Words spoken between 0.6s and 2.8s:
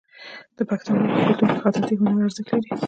پښتنو په کلتور کې د خطاطۍ هنر ارزښت لري.